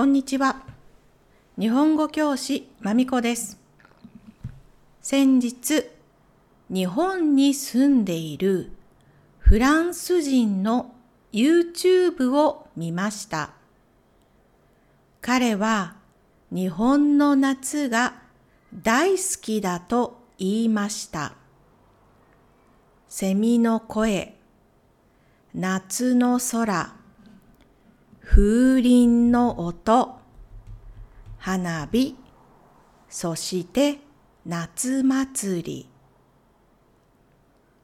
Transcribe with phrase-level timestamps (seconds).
[0.00, 0.62] こんにちは。
[1.58, 3.58] 日本語教師まみこです。
[5.02, 5.90] 先日、
[6.70, 8.72] 日本に住んでいる
[9.40, 10.94] フランス人の
[11.34, 13.50] YouTube を見ました。
[15.20, 15.96] 彼は
[16.50, 18.22] 日本の夏が
[18.72, 21.34] 大好きだと言いました。
[23.06, 24.34] セミの声、
[25.54, 26.94] 夏の空、
[28.40, 30.18] 風鈴の音、
[31.36, 32.16] 花火、
[33.06, 33.98] そして
[34.46, 35.88] 夏祭り。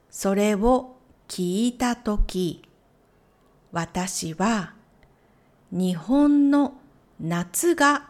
[0.09, 0.96] それを
[1.29, 2.66] 聞いたとき、
[3.70, 4.73] 私は
[5.70, 6.73] 日本の
[7.20, 8.09] 夏が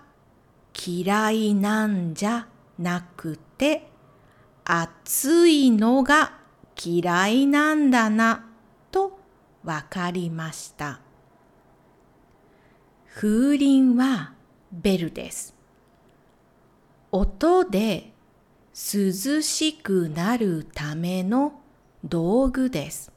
[0.87, 2.47] 嫌いなんじゃ
[2.79, 3.91] なくて
[4.65, 6.39] 暑いのが
[6.81, 8.47] 嫌いなんだな
[8.93, 9.19] と
[9.65, 11.06] わかりました。
[13.19, 14.35] 風鈴は
[14.71, 15.55] ベルです。
[17.11, 18.13] 音で
[18.75, 21.63] 涼しくなるための
[22.05, 23.11] 道具です。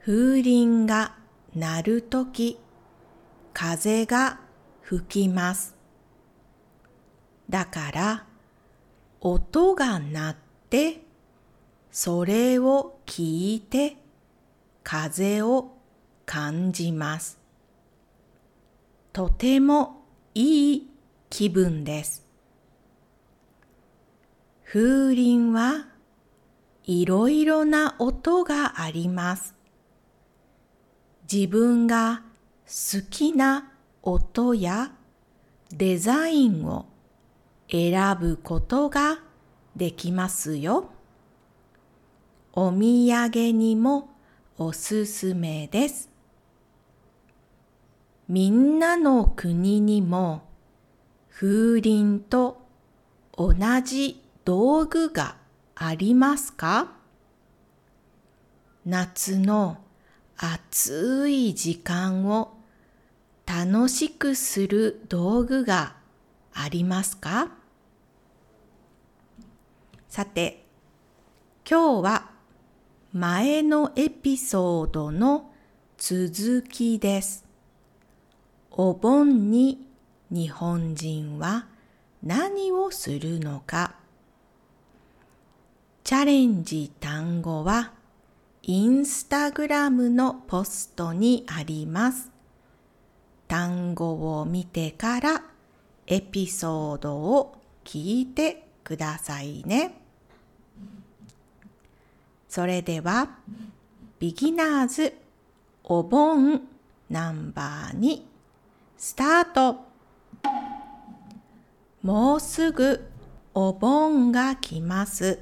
[0.00, 1.16] 風鈴が
[1.54, 2.58] 鳴るとき、
[3.52, 4.40] 風が
[4.80, 5.76] 吹きます。
[7.50, 8.26] だから、
[9.20, 10.36] 音が鳴っ
[10.70, 11.02] て、
[11.90, 13.98] それを聞いて、
[14.82, 15.76] 風を
[16.24, 17.41] 感じます。
[19.12, 20.90] とてもいい
[21.28, 22.26] 気分です。
[24.64, 25.84] 風鈴は
[26.84, 29.54] いろいろな音があります。
[31.30, 32.22] 自分が
[32.64, 34.92] 好きな音や
[35.70, 36.86] デザインを
[37.70, 39.18] 選ぶことが
[39.76, 40.90] できますよ。
[42.54, 44.08] お土産にも
[44.56, 46.11] おすすめです。
[48.32, 50.48] みんなの国にも
[51.28, 52.62] 風鈴と
[53.36, 53.52] 同
[53.84, 55.36] じ道具が
[55.74, 56.92] ありますか？
[58.86, 59.76] 夏の
[60.38, 62.56] 暑い時間を
[63.44, 65.96] 楽しくする道具が
[66.54, 67.50] ありますか？
[70.08, 70.64] さて、
[71.70, 72.30] 今日は
[73.12, 75.52] 前のエピソードの
[75.98, 77.51] 続きです。
[78.74, 79.86] お盆に
[80.30, 81.66] 日本人は
[82.22, 83.96] 何をするのか？
[86.04, 87.92] チャレンジ単語は
[88.62, 92.30] インスタグラムのポストにあります。
[93.46, 95.42] 単語を見てから
[96.06, 97.54] エピソードを
[97.84, 100.00] 聞いてくださいね。
[102.48, 103.36] それでは、
[104.18, 105.14] ビギナーズ
[105.84, 106.62] お盆
[107.10, 108.31] ナンバー2
[109.04, 109.80] スタート
[112.02, 113.04] もうすぐ
[113.52, 115.40] お盆が来ます。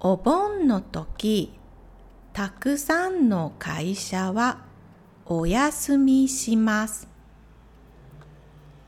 [0.00, 1.56] お盆の時、
[2.32, 4.64] たくさんの会社は
[5.24, 7.06] お休みします。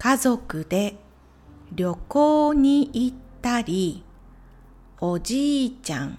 [0.00, 0.96] 家族で
[1.70, 4.02] 旅行に行ったり、
[5.00, 6.18] おじいちゃん、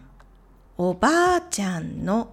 [0.78, 2.30] おばあちゃんの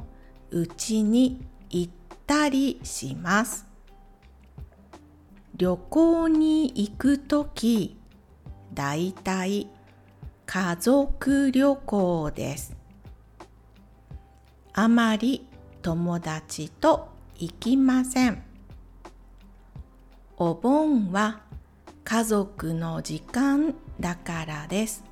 [0.53, 1.93] うちに行っ
[2.25, 3.68] たりします。
[5.59, 7.97] 旅行に行くとき、
[8.73, 9.69] だいたい
[10.47, 12.77] 家族旅行です。
[14.73, 15.49] あまり
[15.83, 18.41] 友達と行きません。
[20.37, 21.41] お盆は
[22.05, 25.03] 家族の時間だからです。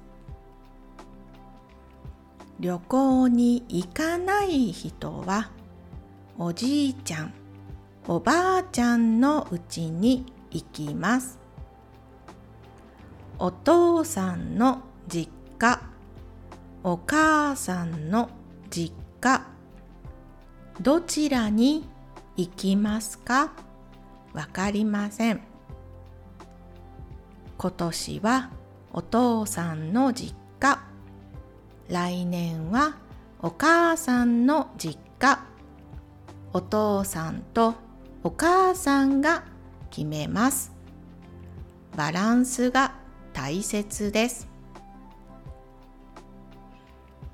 [2.61, 5.51] 旅行に行かない人は
[6.39, 7.35] おじいちゃん、
[8.07, 11.39] おばあちゃんのうちに行きます。
[13.39, 15.83] お父さんの実家、
[16.83, 18.31] お母さんの
[18.71, 19.43] 実家、
[20.81, 21.87] どちらに
[22.39, 23.53] 行きますか？
[24.33, 25.43] わかりません。
[27.59, 28.51] 今年は
[28.95, 30.81] お父さんの実家、
[31.91, 32.97] 来年は
[33.43, 35.45] お母さんの実家、
[36.55, 37.75] お父さんと
[38.23, 39.45] お母さんが
[39.97, 40.75] 決めます。
[41.97, 42.93] バランスが
[43.33, 44.47] 大切です。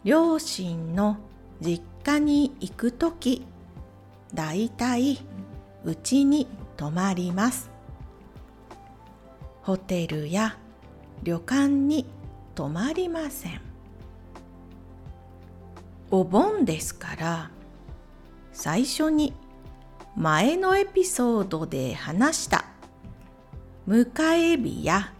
[0.04, 1.16] 両親の
[1.60, 3.44] 実家に行くとき、
[4.32, 5.18] だいたい
[5.84, 7.68] うちに泊まります。
[9.62, 10.56] ホテルや
[11.24, 12.06] 旅館に
[12.54, 13.60] 泊まりません。
[16.12, 17.50] お盆ですから、
[18.52, 19.34] 最初に
[20.16, 22.66] 前のエピソードで話した
[23.88, 25.12] 迎え火や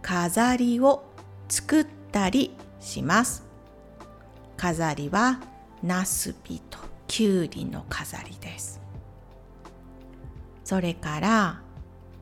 [0.00, 1.04] 飾りを
[1.48, 3.44] 作ったりします。
[4.56, 5.40] 飾りは
[5.82, 8.80] ナスビとキュウリの飾りです。
[10.64, 11.60] それから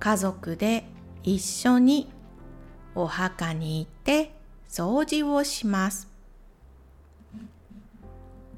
[0.00, 0.84] 家族で
[1.22, 2.10] 一緒に
[2.94, 4.34] お墓に行って
[4.68, 6.08] 掃除をします。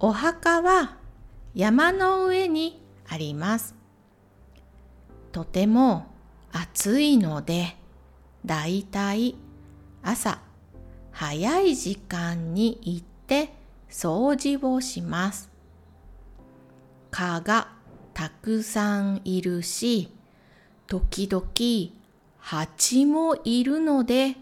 [0.00, 0.96] お墓は
[1.54, 3.74] 山の上にあります。
[5.32, 6.06] とても
[6.52, 7.76] 暑いので、
[8.44, 9.36] だいたい
[10.02, 10.40] 朝
[11.10, 13.54] 早い時間に行って
[13.88, 15.48] 掃除をします。
[17.10, 17.68] 蚊が
[18.12, 20.10] たくさんいるし、
[20.86, 21.94] 時々
[22.38, 24.36] 蜂もいるので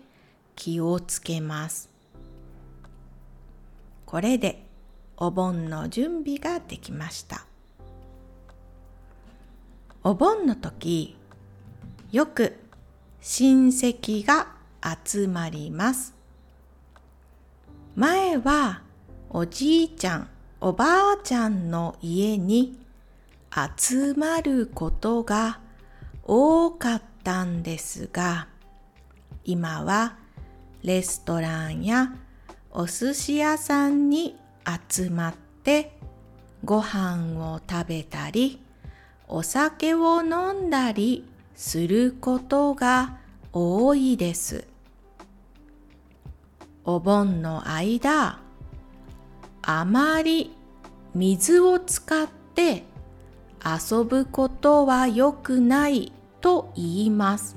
[0.57, 1.91] 気をつけます。
[4.07, 4.67] これで
[5.17, 7.47] お盆の準備ができました。
[10.05, 11.17] お盆の時、
[12.11, 12.59] よく
[13.21, 14.49] 親戚が
[15.05, 16.13] 集まります。
[17.95, 18.83] 前は
[19.31, 20.29] おじいちゃん、
[20.61, 22.81] おばあちゃんの家に
[23.79, 25.61] 集まることが
[26.25, 28.49] 多かったんですが、
[29.45, 30.17] 今は
[30.83, 32.13] レストランや
[32.73, 34.37] お寿司屋さんに
[34.91, 35.97] 集まって
[36.65, 38.62] ご飯を食べたり
[39.35, 43.17] お酒を飲んだりすることが
[43.51, 44.67] 多いです。
[46.85, 48.41] お盆の間、
[49.63, 50.55] あまり
[51.15, 52.85] 水を使って
[53.65, 56.13] 遊ぶことは良くない
[56.43, 57.57] と言います。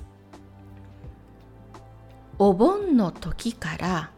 [2.40, 4.12] お盆の時から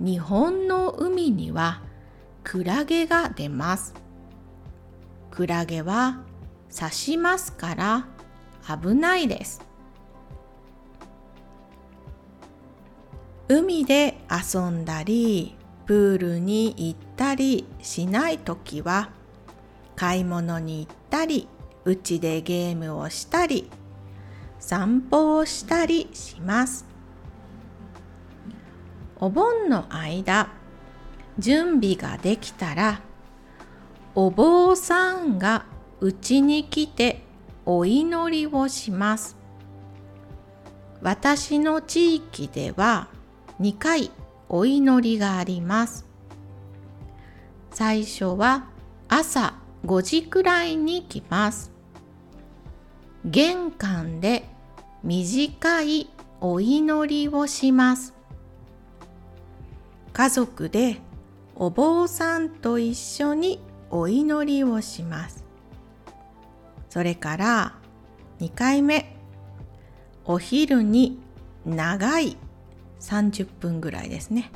[0.00, 1.82] 日本の海には
[2.42, 3.94] クラゲが出ます。
[5.30, 6.28] クラゲは
[6.74, 8.06] 刺しますから
[8.66, 9.70] 危ないです。
[13.52, 19.10] 海で遊んだりプールに行ったりしない時は
[19.96, 21.48] 買い物に行ったり
[21.84, 23.68] うちでゲームをしたり
[24.60, 26.84] 散歩をしたりします
[29.16, 30.52] お盆の間
[31.40, 33.00] 準備ができたら
[34.14, 35.64] お坊さんが
[36.00, 37.22] うちに来て
[37.66, 39.36] お祈りをします
[41.02, 43.08] 私の地域では
[43.60, 44.10] 2回
[44.48, 46.06] お祈りがあります
[47.70, 48.66] 最初は
[49.08, 49.54] 朝
[49.86, 51.70] 5時くらいに来ます。
[53.24, 54.44] 玄関で
[55.02, 56.10] 短い
[56.40, 58.14] お祈りをします。
[60.12, 60.98] 家族で
[61.54, 63.60] お坊さんと一緒に
[63.90, 65.44] お祈りをします。
[66.90, 67.74] それから
[68.40, 69.16] 2回目、
[70.24, 71.20] お昼に
[71.64, 72.36] 長い
[73.00, 74.50] 30分ぐらいですね、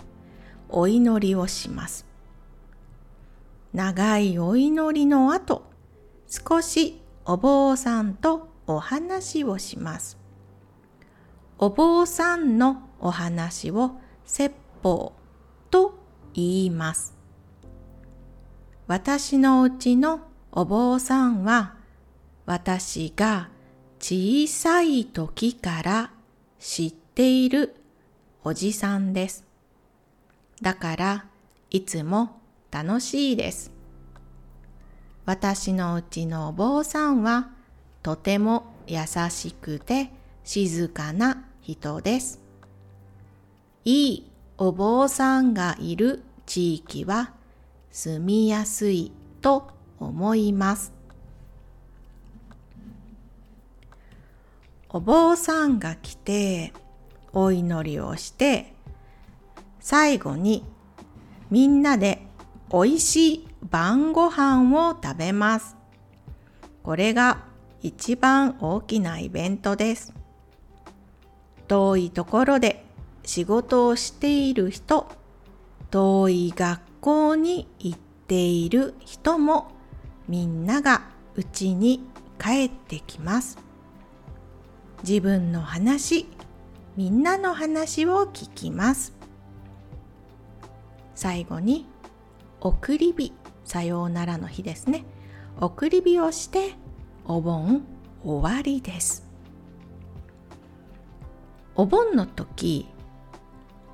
[0.69, 2.07] お祈りをします。
[3.73, 5.63] 長いお祈りの後、
[6.27, 10.19] 少しお坊さんとお話をします。
[11.59, 13.93] お坊さんのお話を
[14.25, 15.13] 説法
[15.71, 15.95] と
[16.35, 17.15] 言います。
[18.89, 20.21] 私のうちの
[20.51, 21.84] お坊さんは
[22.47, 23.49] 私が
[23.99, 26.11] 小さい時から
[26.59, 27.75] 知っている
[28.43, 29.47] おじさんです。
[30.61, 31.25] だから
[31.71, 33.73] いつも楽しいです。
[35.25, 37.51] 私のうちのお坊さんは
[38.03, 38.99] とても優
[39.31, 40.11] しくて
[40.45, 42.43] 静かな人です。
[43.87, 47.33] いいお坊さんがいる地域は
[47.91, 50.93] 住みやすいと思います。
[54.95, 56.73] お坊さんが来て
[57.33, 58.75] お祈りをして
[59.81, 60.65] 最後に
[61.51, 62.25] みんなで
[62.73, 65.77] 美味しい晩ご飯を食べます。
[66.85, 67.43] これが
[67.83, 70.15] 一番大きなイベントです。
[71.67, 72.87] 遠いところで
[73.25, 75.09] 仕事をしている人、
[75.91, 79.73] 遠い学校に行っている人も
[80.29, 81.03] みんなが
[81.35, 82.01] うちに
[82.39, 83.64] 帰ってきます。
[85.07, 86.27] 自分の話、
[86.97, 89.15] みんなの話を聞きます。
[91.15, 91.87] 最後に
[92.61, 93.33] 送り火
[93.65, 95.05] さようならの日ですね
[95.61, 96.75] 送り火をして
[97.25, 97.85] お盆
[98.25, 99.27] 終わりです
[101.75, 102.87] お盆の時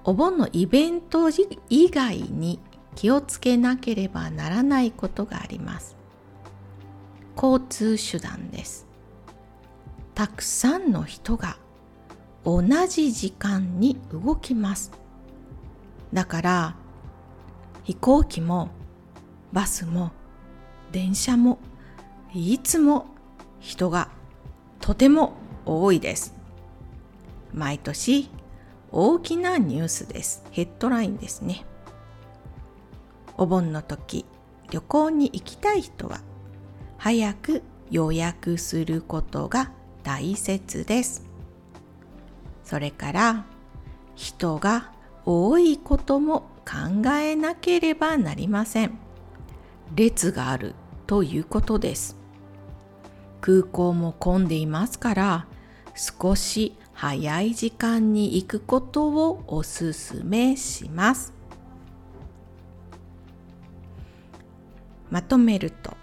[0.05, 1.29] お盆のイベント
[1.69, 2.59] 以外に
[2.95, 5.97] 気をつけなければならないことがあります
[7.37, 8.90] 交通手段です。
[10.21, 11.57] たくさんの人が
[12.45, 14.93] 同じ時間に動きます。
[16.13, 16.77] だから
[17.85, 18.69] 飛行機も
[19.51, 20.13] バスも
[20.93, 21.59] 電車も
[22.35, 23.07] いつも
[23.61, 24.11] 人が
[24.83, 25.33] とても
[25.65, 26.35] 多いです。
[27.55, 28.29] 毎年
[28.93, 30.45] 大きなニュースです。
[30.51, 31.65] ヘッドラインですね。
[33.39, 34.27] お盆の時
[34.71, 36.21] 旅行に行きたい人は
[36.99, 39.73] 早く予約することが
[40.11, 41.23] 大切です。
[42.65, 43.45] それから
[44.17, 44.91] 人が
[45.25, 48.99] 多いことも考えなければなりません。
[49.95, 50.75] 列がある
[51.07, 52.17] ということです。
[53.41, 55.47] 空港も混んでいますから
[55.95, 61.33] 少し早い時間に行くことをおすすめします。
[65.09, 65.97] まとめると、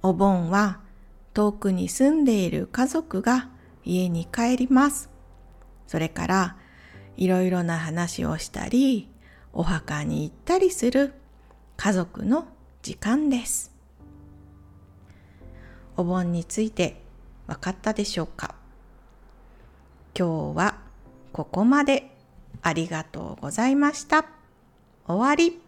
[0.00, 0.81] お盆は
[1.34, 3.48] 遠くに住んでいる家族が
[3.84, 5.08] 家に帰ります。
[5.86, 6.56] それから
[7.16, 9.10] いろいろな話をしたり、
[9.52, 11.14] お墓に行ったりする
[11.76, 12.46] 家族の
[12.82, 13.72] 時間です。
[15.96, 17.02] お盆について
[17.46, 18.54] 分かったでしょうか？
[20.18, 20.78] 今日は
[21.32, 22.14] ここまで
[22.60, 24.26] ありがとうございました。
[25.06, 25.61] 終わり。